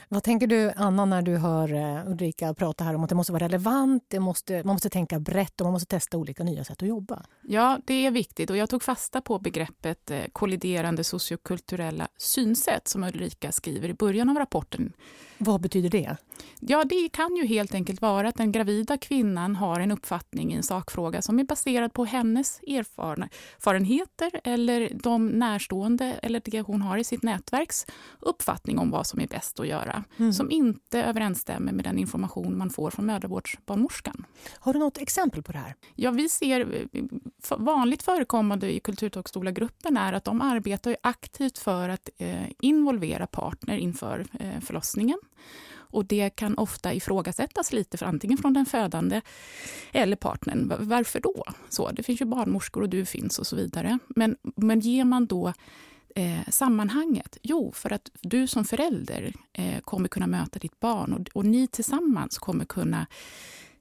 Vad 0.07 0.23
tänker 0.23 0.47
du, 0.47 0.71
Anna, 0.75 1.05
när 1.05 1.21
du 1.21 1.37
hör 1.37 1.73
eh, 1.73 2.11
Ulrika 2.11 2.53
prata 2.53 2.83
här 2.83 2.95
om 2.95 3.03
att 3.03 3.09
det 3.09 3.15
måste 3.15 3.33
vara 3.33 3.43
relevant, 3.43 4.03
det 4.07 4.19
måste, 4.19 4.63
man 4.63 4.75
måste 4.75 4.89
tänka 4.89 5.19
brett 5.19 5.61
och 5.61 5.65
man 5.65 5.73
måste 5.73 5.87
testa 5.87 6.17
olika 6.17 6.43
nya 6.43 6.63
sätt 6.63 6.81
att 6.81 6.87
jobba? 6.87 7.25
Ja, 7.41 7.79
det 7.85 8.05
är 8.05 8.11
viktigt 8.11 8.49
och 8.49 8.57
jag 8.57 8.69
tog 8.69 8.83
fasta 8.83 9.21
på 9.21 9.39
begreppet 9.39 10.11
eh, 10.11 10.19
kolliderande 10.31 11.03
sociokulturella 11.03 12.07
synsätt 12.17 12.87
som 12.87 13.03
Ulrika 13.03 13.51
skriver 13.51 13.89
i 13.89 13.93
början 13.93 14.29
av 14.29 14.35
rapporten. 14.35 14.93
Vad 15.37 15.61
betyder 15.61 15.89
det? 15.89 16.17
Ja, 16.59 16.83
det 16.83 17.09
kan 17.09 17.35
ju 17.35 17.45
helt 17.45 17.73
enkelt 17.73 18.01
vara 18.01 18.29
att 18.29 18.35
den 18.35 18.51
gravida 18.51 18.97
kvinnan 18.97 19.55
har 19.55 19.79
en 19.79 19.91
uppfattning 19.91 20.53
i 20.53 20.55
en 20.55 20.63
sakfråga 20.63 21.21
som 21.21 21.39
är 21.39 21.43
baserad 21.43 21.93
på 21.93 22.05
hennes 22.05 22.59
erfarenheter 22.59 24.41
eller 24.43 24.91
de 24.93 25.27
närstående 25.27 26.19
eller 26.23 26.41
det 26.45 26.61
hon 26.61 26.81
har 26.81 26.97
i 26.97 27.03
sitt 27.03 27.23
nätverks 27.23 27.85
uppfattning 28.19 28.79
om 28.79 28.91
vad 28.91 29.07
som 29.07 29.19
är 29.19 29.27
bäst 29.27 29.58
att 29.59 29.67
göra. 29.67 30.03
Mm. 30.17 30.33
Som 30.33 30.51
inte 30.51 31.03
överensstämmer 31.03 31.71
med 31.71 31.85
den 31.85 31.99
information 31.99 32.57
man 32.57 32.69
får 32.69 32.91
från 32.91 33.05
mödravårdsbarnmorskan. 33.05 34.25
Har 34.59 34.73
du 34.73 34.79
något 34.79 34.97
exempel 34.97 35.43
på 35.43 35.51
det 35.51 35.57
här? 35.57 35.75
Ja, 35.95 36.11
vi 36.11 36.29
ser 36.29 36.87
vanligt 37.57 38.03
förekommande 38.03 38.73
i 38.73 38.79
kulturtolkstolargruppen 38.79 39.97
är 39.97 40.13
att 40.13 40.23
de 40.23 40.41
arbetar 40.41 40.97
aktivt 41.03 41.57
för 41.57 41.89
att 41.89 42.09
eh, 42.17 42.45
involvera 42.61 43.27
partner 43.27 43.77
inför 43.77 44.25
eh, 44.39 44.59
förlossningen. 44.61 45.19
Och 45.91 46.05
det 46.05 46.29
kan 46.29 46.57
ofta 46.57 46.93
ifrågasättas 46.93 47.73
lite, 47.73 47.97
för 47.97 48.05
antingen 48.05 48.37
från 48.37 48.53
den 48.53 48.65
födande 48.65 49.21
eller 49.91 50.15
partnern. 50.15 50.73
Varför 50.79 51.19
då? 51.19 51.43
Så, 51.69 51.91
det 51.91 52.03
finns 52.03 52.21
ju 52.21 52.25
barnmorskor 52.25 52.81
och 52.81 52.89
du 52.89 53.05
finns 53.05 53.39
och 53.39 53.47
så 53.47 53.55
vidare. 53.55 53.99
Men, 54.07 54.37
men 54.55 54.79
ger 54.79 55.05
man 55.05 55.25
då 55.25 55.53
eh, 56.19 56.39
sammanhanget? 56.47 57.37
Jo, 57.41 57.71
för 57.71 57.93
att 57.93 58.11
du 58.21 58.47
som 58.47 58.65
förälder 58.65 59.33
eh, 59.53 59.79
kommer 59.79 60.07
kunna 60.07 60.27
möta 60.27 60.59
ditt 60.59 60.79
barn 60.79 61.13
och, 61.13 61.29
och 61.33 61.45
ni 61.45 61.67
tillsammans 61.67 62.37
kommer 62.37 62.65
kunna 62.65 63.07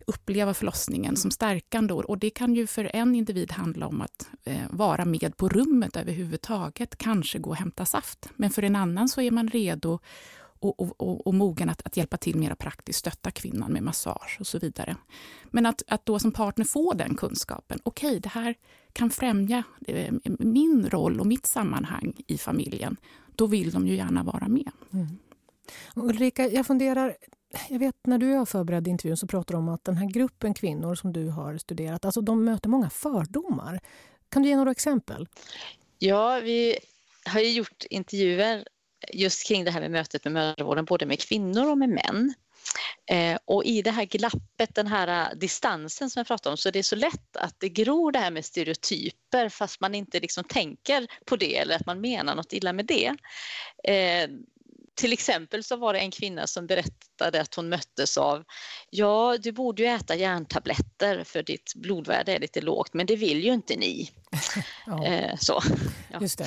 uppleva 0.06 0.54
förlossningen 0.54 1.16
som 1.16 1.30
stärkande. 1.30 1.94
Och 1.94 2.18
det 2.18 2.30
kan 2.30 2.54
ju 2.54 2.66
för 2.66 2.90
en 2.94 3.14
individ 3.14 3.52
handla 3.52 3.86
om 3.86 4.00
att 4.00 4.28
eh, 4.44 4.62
vara 4.70 5.04
med 5.04 5.36
på 5.36 5.48
rummet 5.48 5.96
överhuvudtaget, 5.96 6.98
kanske 6.98 7.38
gå 7.38 7.50
och 7.50 7.56
hämta 7.56 7.84
saft. 7.84 8.28
Men 8.36 8.50
för 8.50 8.62
en 8.62 8.76
annan 8.76 9.08
så 9.08 9.20
är 9.20 9.30
man 9.30 9.48
redo 9.48 9.98
och, 10.60 10.80
och, 10.80 11.26
och, 11.26 11.34
mogen 11.34 11.68
att, 11.68 11.86
att, 11.86 11.96
hjälpa 11.96 12.16
till 12.16 12.36
mer 12.36 12.54
praktiskt, 12.54 12.98
stötta 12.98 13.30
kvinnan 13.30 13.72
med 13.72 13.82
massage 13.82 14.36
och 14.40 14.46
så 14.46 14.58
vidare. 14.58 14.96
Men 15.44 15.66
att, 15.66 15.82
att 15.86 16.06
då 16.06 16.18
som 16.18 16.32
partner 16.32 16.64
få 16.64 16.92
den 16.92 17.14
kunskapen, 17.14 17.78
okej, 17.82 18.08
okay, 18.08 18.20
det 18.20 18.28
här 18.28 18.54
kan 18.92 19.10
främja 19.10 19.62
eh, 19.86 20.14
min 20.38 20.88
roll 20.90 21.20
och 21.20 21.26
mitt 21.26 21.46
sammanhang 21.46 22.12
i 22.26 22.38
familjen, 22.38 22.96
då 23.36 23.46
vill 23.46 23.70
de 23.70 23.86
ju 23.86 23.96
gärna 23.96 24.22
vara 24.22 24.48
med. 24.48 24.70
Mm. 24.92 25.18
Ulrika, 25.94 26.48
jag 26.48 26.66
funderar, 26.66 27.16
jag 27.68 27.78
vet 27.78 27.96
när 28.06 28.18
du 28.18 28.32
har 28.32 28.46
förberett 28.46 28.86
intervjun 28.86 29.16
så 29.16 29.26
pratar 29.26 29.54
du 29.54 29.58
om 29.58 29.68
att 29.68 29.84
den 29.84 29.96
här 29.96 30.06
gruppen 30.06 30.54
kvinnor 30.54 30.94
som 30.94 31.12
du 31.12 31.28
har 31.28 31.58
studerat, 31.58 32.04
alltså 32.04 32.20
de 32.20 32.44
möter 32.44 32.68
många 32.68 32.90
fördomar. 32.90 33.80
Kan 34.28 34.42
du 34.42 34.48
ge 34.48 34.56
några 34.56 34.70
exempel? 34.70 35.28
Ja, 35.98 36.40
vi 36.44 36.78
har 37.24 37.40
ju 37.40 37.50
gjort 37.50 37.84
intervjuer 37.90 38.64
just 39.12 39.48
kring 39.48 39.64
det 39.64 39.70
här 39.70 39.80
med 39.80 39.90
mötet 39.90 40.24
med 40.24 40.32
mödravården, 40.32 40.84
både 40.84 41.06
med 41.06 41.20
kvinnor 41.20 41.70
och 41.70 41.78
med 41.78 41.88
män. 41.88 42.34
Eh, 43.10 43.38
och 43.44 43.64
i 43.64 43.82
det 43.82 43.90
här 43.90 44.04
glappet, 44.04 44.74
den 44.74 44.86
här 44.86 45.32
eh, 45.32 45.38
distansen 45.38 46.10
som 46.10 46.20
jag 46.20 46.26
pratade 46.26 46.50
om, 46.50 46.56
så 46.56 46.70
det 46.70 46.78
är 46.78 46.82
så 46.82 46.96
lätt 46.96 47.36
att 47.36 47.54
det 47.58 47.68
gror 47.68 48.12
det 48.12 48.18
här 48.18 48.30
med 48.30 48.44
stereotyper 48.44 49.48
fast 49.48 49.80
man 49.80 49.94
inte 49.94 50.20
liksom 50.20 50.44
tänker 50.44 51.06
på 51.24 51.36
det 51.36 51.56
eller 51.56 51.76
att 51.76 51.86
man 51.86 52.00
menar 52.00 52.34
något 52.34 52.52
illa 52.52 52.72
med 52.72 52.86
det. 52.86 53.14
Eh, 53.84 54.30
till 54.98 55.12
exempel 55.12 55.64
så 55.64 55.76
var 55.76 55.92
det 55.92 55.98
en 55.98 56.10
kvinna 56.10 56.46
som 56.46 56.66
berättade 56.66 57.40
att 57.40 57.54
hon 57.54 57.68
möttes 57.68 58.18
av 58.18 58.44
Ja, 58.90 59.36
du 59.40 59.52
borde 59.52 59.82
ju 59.82 59.88
äta 59.88 60.16
järntabletter 60.16 61.24
för 61.24 61.42
ditt 61.42 61.72
blodvärde 61.74 62.32
är 62.32 62.38
lite 62.38 62.60
lågt, 62.60 62.94
men 62.94 63.06
det 63.06 63.16
vill 63.16 63.44
ju 63.44 63.52
inte 63.52 63.76
ni. 63.76 64.10
ja. 64.86 65.06
eh, 65.06 65.36
så. 65.40 65.62
Ja. 66.12 66.20
Just 66.20 66.38
det. 66.38 66.44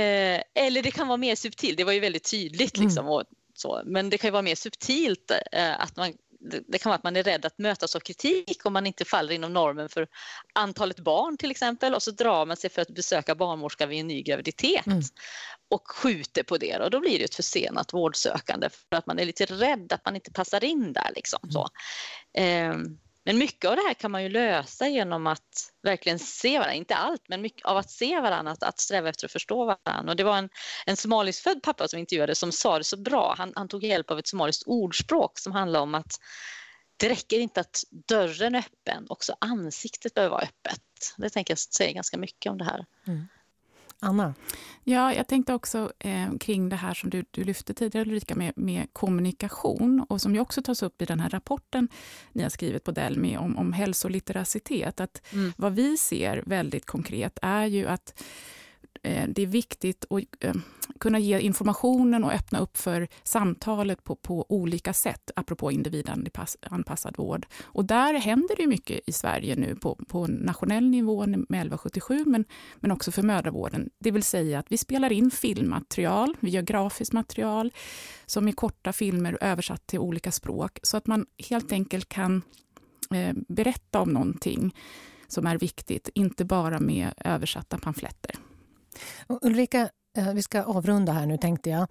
Eh, 0.00 0.64
eller 0.64 0.82
det 0.82 0.90
kan 0.90 1.08
vara 1.08 1.16
mer 1.16 1.34
subtilt, 1.34 1.76
det 1.76 1.84
var 1.84 1.92
ju 1.92 2.00
väldigt 2.00 2.30
tydligt 2.30 2.78
liksom. 2.78 3.06
Mm. 3.06 3.12
Och, 3.12 3.24
så. 3.54 3.82
Men 3.84 4.10
det 4.10 4.18
kan 4.18 4.28
ju 4.28 4.32
vara 4.32 4.42
mer 4.42 4.54
subtilt 4.54 5.30
eh, 5.52 5.80
att 5.80 5.96
man 5.96 6.12
det 6.44 6.78
kan 6.78 6.90
vara 6.90 6.96
att 6.96 7.04
man 7.04 7.16
är 7.16 7.22
rädd 7.22 7.46
att 7.46 7.58
mötas 7.58 7.96
av 7.96 8.00
kritik 8.00 8.66
om 8.66 8.72
man 8.72 8.86
inte 8.86 9.04
faller 9.04 9.34
inom 9.34 9.52
normen 9.52 9.88
för 9.88 10.08
antalet 10.52 11.00
barn 11.00 11.36
till 11.36 11.50
exempel 11.50 11.94
och 11.94 12.02
så 12.02 12.10
drar 12.10 12.46
man 12.46 12.56
sig 12.56 12.70
för 12.70 12.82
att 12.82 12.88
besöka 12.88 13.34
barnmorska 13.34 13.86
vid 13.86 14.00
en 14.00 14.06
ny 14.06 14.22
graviditet 14.22 14.86
mm. 14.86 15.02
och 15.70 15.90
skjuter 15.90 16.42
på 16.42 16.56
det 16.56 16.76
och 16.76 16.90
då 16.90 17.00
blir 17.00 17.18
det 17.18 17.24
ett 17.24 17.34
försenat 17.34 17.92
vårdsökande 17.92 18.68
för 18.70 18.96
att 18.96 19.06
man 19.06 19.18
är 19.18 19.24
lite 19.24 19.44
rädd 19.44 19.92
att 19.92 20.04
man 20.04 20.14
inte 20.14 20.32
passar 20.32 20.64
in 20.64 20.92
där. 20.92 21.10
Liksom, 21.14 21.38
så. 21.50 21.68
Eh, 22.40 22.74
men 23.24 23.38
mycket 23.38 23.70
av 23.70 23.76
det 23.76 23.82
här 23.82 23.94
kan 23.94 24.10
man 24.10 24.22
ju 24.22 24.28
lösa 24.28 24.88
genom 24.88 25.26
att 25.26 25.72
verkligen 25.82 26.18
se 26.18 26.58
varandra, 26.58 26.74
inte 26.74 26.94
allt, 26.94 27.28
men 27.28 27.42
mycket 27.42 27.66
av 27.66 27.76
att 27.76 27.90
se 27.90 28.20
varandra, 28.20 28.52
att, 28.52 28.62
att 28.62 28.80
sträva 28.80 29.08
efter 29.08 29.26
att 29.26 29.32
förstå 29.32 29.64
varandra. 29.64 30.12
Och 30.12 30.16
det 30.16 30.24
var 30.24 30.38
en, 30.38 30.48
en 30.86 30.96
somaliskfödd 30.96 31.62
pappa 31.62 31.88
som 31.88 31.98
intervjuade 31.98 32.34
som 32.34 32.52
sa 32.52 32.78
det 32.78 32.84
så 32.84 32.96
bra. 32.96 33.34
Han, 33.38 33.52
han 33.56 33.68
tog 33.68 33.84
hjälp 33.84 34.10
av 34.10 34.18
ett 34.18 34.28
somaliskt 34.28 34.62
ordspråk 34.66 35.38
som 35.38 35.52
handlar 35.52 35.80
om 35.80 35.94
att 35.94 36.20
det 36.96 37.08
räcker 37.08 37.38
inte 37.38 37.60
att 37.60 37.82
dörren 38.08 38.54
är 38.54 38.58
öppen, 38.58 39.06
också 39.08 39.36
ansiktet 39.38 40.14
behöver 40.14 40.30
vara 40.30 40.42
öppet. 40.42 40.82
Det 41.16 41.30
tänker 41.30 41.52
jag 41.52 41.58
säger 41.58 41.94
ganska 41.94 42.18
mycket 42.18 42.50
om 42.50 42.58
det 42.58 42.64
här. 42.64 42.86
Mm. 43.06 43.28
Anna? 44.00 44.34
Ja, 44.84 45.14
jag 45.14 45.26
tänkte 45.28 45.54
också 45.54 45.92
eh, 45.98 46.32
kring 46.40 46.68
det 46.68 46.76
här 46.76 46.94
som 46.94 47.10
du, 47.10 47.24
du 47.30 47.44
lyfte 47.44 47.74
tidigare, 47.74 48.08
Ulrika, 48.08 48.34
med, 48.34 48.52
med, 48.56 48.86
kommunikation 48.92 50.06
och 50.08 50.20
som 50.20 50.34
ju 50.34 50.40
också 50.40 50.62
tas 50.62 50.82
upp 50.82 51.02
i 51.02 51.04
den 51.04 51.20
här 51.20 51.30
rapporten 51.30 51.88
ni 52.32 52.42
har 52.42 52.50
skrivit 52.50 52.84
på 52.84 52.90
Delmi 52.90 53.36
om, 53.36 53.58
om 53.58 53.72
hälsolitteracitet. 53.72 55.00
Att 55.00 55.22
mm. 55.32 55.52
Vad 55.56 55.74
vi 55.74 55.96
ser 55.96 56.42
väldigt 56.46 56.86
konkret 56.86 57.38
är 57.42 57.66
ju 57.66 57.86
att 57.86 58.22
Eh, 59.02 59.28
det 59.28 59.42
är 59.42 59.46
viktigt 59.46 60.04
att 60.10 60.44
eh, 60.44 60.54
kunna 61.00 61.18
ge 61.18 61.40
informationen 61.40 62.24
och 62.24 62.32
öppna 62.32 62.58
upp 62.58 62.76
för 62.76 63.08
samtalet 63.22 64.04
på, 64.04 64.16
på 64.16 64.46
olika 64.48 64.92
sätt, 64.92 65.30
apropå 65.36 65.72
individanpassad 65.72 67.16
vård. 67.16 67.46
Och 67.62 67.84
där 67.84 68.14
händer 68.14 68.56
det 68.56 68.66
mycket 68.66 69.00
i 69.06 69.12
Sverige 69.12 69.56
nu 69.56 69.76
på, 69.76 69.98
på 70.08 70.26
nationell 70.26 70.90
nivå 70.90 71.26
med 71.26 71.34
1177, 71.34 72.24
men, 72.26 72.44
men 72.80 72.90
också 72.90 73.12
för 73.12 73.22
mödravården. 73.22 73.90
Det 73.98 74.10
vill 74.10 74.22
säga 74.22 74.58
att 74.58 74.72
vi 74.72 74.78
spelar 74.78 75.12
in 75.12 75.30
filmmaterial, 75.30 76.36
vi 76.40 76.50
gör 76.50 76.62
grafiskt 76.62 77.12
material 77.12 77.72
som 78.26 78.48
är 78.48 78.52
korta 78.52 78.92
filmer 78.92 79.38
översatt 79.40 79.86
till 79.86 79.98
olika 79.98 80.32
språk, 80.32 80.78
så 80.82 80.96
att 80.96 81.06
man 81.06 81.26
helt 81.48 81.72
enkelt 81.72 82.08
kan 82.08 82.42
eh, 83.14 83.34
berätta 83.48 84.00
om 84.00 84.08
någonting 84.08 84.74
som 85.28 85.46
är 85.46 85.58
viktigt, 85.58 86.08
inte 86.14 86.44
bara 86.44 86.80
med 86.80 87.12
översatta 87.16 87.78
pamfletter. 87.78 88.36
Ulrika, 89.42 89.90
eh, 90.18 90.32
vi 90.34 90.42
ska 90.42 90.62
avrunda 90.62 91.12
här 91.12 91.26
nu 91.26 91.38
tänkte 91.38 91.70
jag. 91.70 91.86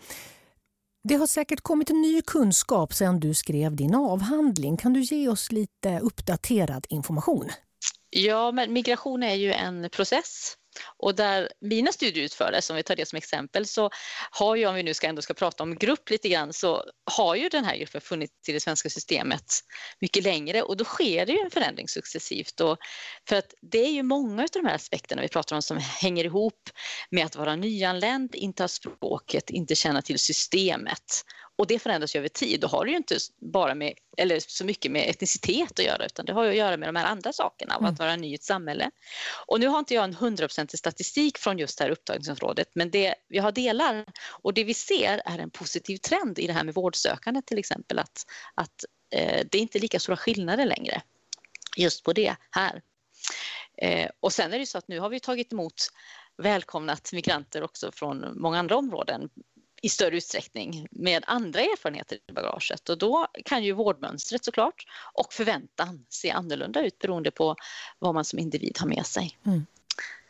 Det 1.04 1.16
har 1.16 1.28
säkert 1.28 1.62
kommit 1.62 1.90
ny 1.90 2.22
kunskap 2.22 2.94
sedan 2.94 3.20
du 3.20 3.34
skrev 3.34 3.76
din 3.76 3.96
avhandling. 3.96 4.78
Kan 4.78 4.94
du 4.94 5.02
ge 5.02 5.30
oss 5.30 5.52
lite 5.52 6.00
uppdaterad 6.00 6.86
information? 6.90 7.50
Ja, 8.10 8.52
men 8.52 8.74
migration 8.74 9.24
är 9.24 9.36
ju 9.36 9.54
en 9.54 9.90
process 9.90 10.56
och 10.98 11.16
där 11.16 11.50
mina 11.62 11.92
studier 11.92 12.26
utfördes, 12.26 12.70
om 12.70 12.76
vi 12.76 12.84
tar 12.84 12.96
det 12.96 13.06
som 13.06 13.18
exempel, 13.18 13.66
så 13.66 13.90
har 14.32 14.56
ju, 14.56 14.66
om 14.66 14.76
vi 14.76 14.84
nu 14.84 14.94
ska 14.94 15.08
ändå 15.08 15.22
ska 15.22 15.34
prata 15.34 15.64
om 15.64 15.76
grupp 15.76 16.10
lite 16.10 16.30
grann, 16.30 16.54
så 16.54 16.84
har 17.12 17.36
ju 17.36 17.50
den 17.50 17.66
här 17.66 17.78
gruppen 17.78 18.02
funnits 18.02 18.50
i 18.50 18.52
det 18.52 18.60
svenska 18.60 18.90
systemet 18.90 19.46
mycket 20.00 20.24
längre 20.24 20.62
och 20.62 20.78
då 20.78 20.86
sker 20.86 21.26
det 21.26 21.32
ju 21.32 21.40
en 21.40 21.52
förändring 21.52 21.88
successivt. 21.88 22.60
Och 22.60 22.78
för 23.30 23.36
att 23.36 23.54
det 23.62 23.86
är 23.86 23.92
ju 23.92 24.04
många 24.04 24.44
av 24.44 24.50
de 24.54 24.66
här 24.66 24.76
aspekterna 24.76 25.22
vi 25.22 25.28
pratar 25.28 25.56
om 25.56 25.62
som 25.62 25.78
hänger 25.78 26.26
ihop 26.26 26.70
med 27.10 27.26
att 27.26 27.36
vara 27.36 27.56
nyanländ, 27.56 28.36
inte 28.36 28.64
ha 28.64 28.68
språket, 28.68 29.50
inte 29.50 29.76
känna 29.76 30.02
till 30.02 30.20
systemet 30.20 31.24
och 31.56 31.68
det 31.68 31.80
förändras 31.80 32.16
ju 32.16 32.20
över 32.20 32.28
tid. 32.28 32.60
Då 32.60 32.68
har 32.68 32.86
det 32.86 32.92
ju 32.92 32.98
inte 32.98 33.18
bara 33.40 33.76
med, 33.76 33.94
eller 34.18 34.40
så 34.40 34.66
mycket 34.66 34.92
med 34.92 35.10
etnicitet 35.10 35.80
att 35.80 35.86
göra 35.86 36.06
utan 36.06 36.26
det 36.26 36.34
har 36.34 36.44
ju 36.44 36.50
att 36.50 36.56
göra 36.56 36.78
med 36.78 36.90
de 36.90 36.96
här 36.96 37.06
andra 37.06 37.34
sakerna 37.34 37.76
mm. 37.76 37.94
att 37.94 38.00
vara 38.00 38.16
ny 38.16 38.32
i 38.32 38.36
ett 38.36 38.44
samhälle. 38.44 38.92
Och 39.48 39.60
nu 39.60 39.68
har 39.68 39.80
inte 39.80 39.94
jag 39.94 40.04
en 40.04 40.14
hundraprocentig 40.14 40.80
statistik 40.80 41.38
från 41.38 41.60
just 41.60 41.78
det 41.78 41.84
här 41.84 41.92
upptagningsområdet 41.92 42.70
men 42.74 42.92
det 42.92 43.16
vi 43.30 43.38
har 43.38 43.52
delar 43.52 44.06
och 44.30 44.54
det 44.54 44.64
vi 44.64 44.74
ser 44.74 45.22
är 45.26 45.40
en 45.40 45.50
positiv 45.50 45.98
trend 45.98 46.40
i 46.40 46.48
det 46.48 46.54
här 46.54 46.64
med 46.64 46.74
vårdsökande 46.74 47.42
till 47.42 47.58
exempel 47.58 48.00
att, 48.00 48.26
att 48.56 48.86
eh, 49.16 49.46
det 49.52 49.58
är 49.58 49.62
inte 49.62 49.80
lika 49.80 50.00
stora 50.00 50.18
skillnader 50.18 50.66
längre 50.66 51.02
just 51.78 52.04
på 52.04 52.14
det 52.14 52.36
här. 52.52 52.82
Eh, 53.78 54.10
och 54.20 54.34
sen 54.34 54.54
är 54.54 54.60
det 54.60 54.66
så 54.66 54.78
att 54.78 54.88
nu 54.88 55.00
har 55.00 55.10
vi 55.10 55.20
tagit 55.20 55.54
emot 55.54 55.74
välkomnat 56.38 57.14
migranter 57.14 57.64
också 57.64 57.92
från 57.92 58.42
många 58.42 58.60
andra 58.60 58.76
områden 58.76 59.30
i 59.84 59.90
större 59.90 60.18
utsträckning 60.18 60.88
med 60.92 61.24
andra 61.28 61.60
erfarenheter 61.60 62.18
i 62.28 62.32
bagaget 62.32 62.90
och 62.90 62.98
då 62.98 63.28
kan 63.46 63.64
ju 63.64 63.72
vårdmönstret 63.72 64.46
såklart 64.46 64.86
och 65.14 65.34
förväntan 65.34 66.06
se 66.10 66.32
annorlunda 66.32 66.86
ut 66.86 67.00
beroende 67.00 67.32
på 67.32 67.56
vad 68.00 68.14
man 68.14 68.26
som 68.26 68.40
individ 68.40 68.78
har 68.80 68.88
med 68.88 69.06
sig. 69.06 69.38
Mm. 69.46 69.66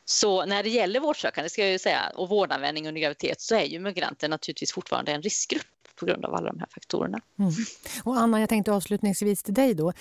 Så 0.06 0.46
när 0.46 0.64
det 0.64 0.70
gäller 0.70 1.00
vårdsökande 1.00 1.50
ska 1.50 1.62
jag 1.62 1.72
ju 1.72 1.80
säga, 1.80 2.12
och 2.16 2.30
vårdanvändning 2.30 2.88
under 2.88 3.02
graviditet 3.02 3.42
så 3.42 3.56
är 3.56 3.64
ju 3.64 3.80
migranter 3.80 4.30
naturligtvis 4.30 4.74
fortfarande 4.74 5.12
en 5.12 5.22
riskgrupp 5.22 5.66
på 5.96 6.06
grund 6.06 6.26
av 6.26 6.36
alla 6.36 6.52
de 6.52 6.60
här 6.60 6.68
faktorerna. 6.72 7.22
Mm. 7.40 7.52
Och 8.04 8.18
Anna, 8.18 8.40
jag 8.40 8.50
tänkte 8.50 8.72
avslutningsvis 8.72 9.44
till 9.44 9.54
dig 9.54 9.74
då. 9.74 9.94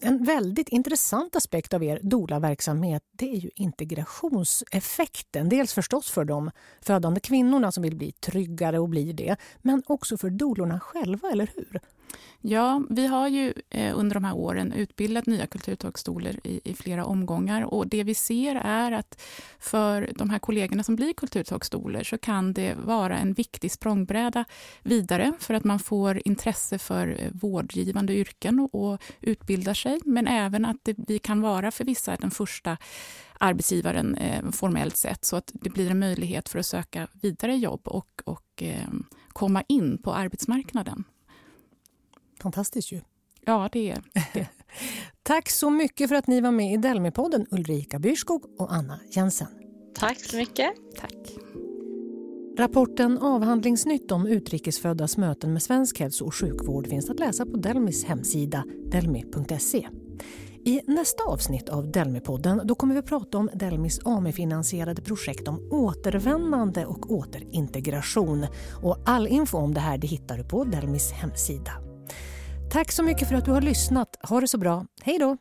En 0.00 0.24
väldigt 0.24 0.68
intressant 0.68 1.36
aspekt 1.36 1.74
av 1.74 1.82
er 1.84 2.00
doula-verksamhet 2.02 3.02
det 3.12 3.30
är 3.30 3.36
ju 3.36 3.50
integrationseffekten. 3.54 5.48
Dels 5.48 5.74
förstås 5.74 6.10
för 6.10 6.24
de 6.24 6.50
födande 6.80 7.20
kvinnorna 7.20 7.72
som 7.72 7.82
vill 7.82 7.96
bli 7.96 8.12
tryggare 8.12 8.78
och 8.78 8.88
blir 8.88 9.12
det, 9.12 9.36
men 9.62 9.82
också 9.86 10.16
för 10.16 10.30
doulorna 10.30 10.80
själva, 10.80 11.30
eller 11.30 11.50
hur? 11.54 11.80
Ja, 12.46 12.82
vi 12.90 13.06
har 13.06 13.28
ju 13.28 13.52
eh, 13.70 13.98
under 13.98 14.14
de 14.14 14.24
här 14.24 14.34
åren 14.34 14.72
utbildat 14.72 15.26
nya 15.26 15.46
kulturtolkstolar 15.46 16.46
i, 16.46 16.60
i, 16.64 16.74
flera 16.74 17.04
omgångar 17.04 17.62
och 17.62 17.86
det 17.86 18.04
vi 18.04 18.14
ser 18.14 18.54
är 18.54 18.92
att 18.92 19.20
för 19.58 20.10
de 20.16 20.30
här 20.30 20.38
kollegorna 20.38 20.82
som 20.82 20.96
blir 20.96 21.12
kulturtolkstolar 21.12 22.02
så 22.02 22.18
kan 22.18 22.52
det 22.52 22.74
vara 22.74 23.18
en 23.18 23.32
viktig 23.32 23.72
språngbräda 23.72 24.44
vidare 24.82 25.32
för 25.38 25.54
att 25.54 25.64
man 25.64 25.78
får 25.78 26.22
intresse 26.24 26.78
för 26.78 27.16
eh, 27.18 27.30
vårdgivande 27.32 28.14
yrken 28.14 28.60
och, 28.60 28.74
och 28.74 29.00
utbildar 29.20 29.74
sig, 29.74 30.00
men 30.04 30.26
även 30.26 30.64
att 30.64 30.76
det, 30.82 30.94
vi 31.08 31.18
kan 31.18 31.40
vara 31.40 31.70
för 31.70 31.84
vissa 31.84 32.16
den 32.16 32.30
första 32.30 32.76
arbetsgivaren 33.38 34.14
eh, 34.14 34.50
formellt 34.50 34.96
sett 34.96 35.24
så 35.24 35.36
att 35.36 35.50
det 35.52 35.70
blir 35.70 35.90
en 35.90 35.98
möjlighet 35.98 36.48
för 36.48 36.58
att 36.58 36.66
söka 36.66 37.08
vidare 37.12 37.56
jobb 37.56 37.88
och, 37.88 38.22
och 38.24 38.62
eh, 38.62 38.88
komma 39.28 39.62
in 39.68 39.98
på 40.02 40.14
arbetsmarknaden. 40.14 41.04
Fantastiskt 42.42 42.92
ju. 42.92 43.00
Ja, 43.46 43.68
det 43.72 43.90
är 43.90 44.02
det. 44.32 44.48
Tack 45.22 45.50
så 45.50 45.70
mycket 45.70 46.08
för 46.08 46.16
att 46.16 46.26
ni 46.26 46.40
var 46.40 46.50
med 46.50 46.72
i 46.72 46.76
Delmi-podden, 46.76 47.46
Ulrika 47.50 47.98
Byrskog 47.98 48.60
och 48.60 48.74
Anna 48.74 49.00
Jensen. 49.10 49.48
Tack 49.94 50.18
så 50.20 50.36
mycket. 50.36 50.72
Tack. 51.00 51.14
Rapporten 52.58 53.18
Avhandlingsnytt 53.18 54.12
om 54.12 54.26
utrikesföddas 54.26 55.16
möten 55.16 55.52
med 55.52 55.62
svensk 55.62 56.00
hälso 56.00 56.24
och 56.24 56.34
sjukvård 56.34 56.86
finns 56.86 57.10
att 57.10 57.20
läsa 57.20 57.46
på 57.46 57.56
Delmis 57.56 58.04
hemsida 58.04 58.64
delmi.se. 58.90 59.88
I 60.64 60.80
nästa 60.86 61.24
avsnitt 61.24 61.68
av 61.68 61.86
Delmi-podden 61.86 62.64
då 62.64 62.74
kommer 62.74 62.94
vi 62.94 62.98
att 62.98 63.06
prata 63.06 63.38
om 63.38 63.50
Delmis 63.54 64.00
AMI-finansierade 64.04 65.02
projekt 65.02 65.48
om 65.48 65.68
återvändande 65.70 66.84
och 66.84 67.10
återintegration. 67.10 68.46
Och 68.82 68.98
all 69.06 69.26
info 69.26 69.58
om 69.58 69.74
det 69.74 69.80
här 69.80 69.98
det 69.98 70.06
hittar 70.06 70.36
du 70.36 70.44
på 70.44 70.64
Delmis 70.64 71.12
hemsida. 71.12 71.83
Tack 72.70 72.92
så 72.92 73.02
mycket 73.02 73.28
för 73.28 73.34
att 73.34 73.44
du 73.44 73.50
har 73.50 73.60
lyssnat. 73.60 74.16
Ha 74.28 74.40
det 74.40 74.48
så 74.48 74.58
bra. 74.58 74.86
Hej 75.02 75.18
då! 75.18 75.36